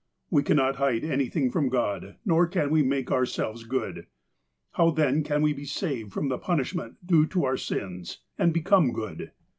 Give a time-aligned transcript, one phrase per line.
[0.31, 4.07] "We cannot hide anything from God, nor can we make ourselves good.
[4.71, 8.93] ''How then can we be saved from the punishment due to oiu' sius, and become
[8.93, 9.31] good